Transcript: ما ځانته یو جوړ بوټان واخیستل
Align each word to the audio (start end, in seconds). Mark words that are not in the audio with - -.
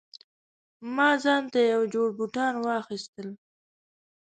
ما 0.95 1.09
ځانته 1.23 1.59
یو 1.73 1.81
جوړ 1.93 2.07
بوټان 2.17 2.53
واخیستل 2.59 3.29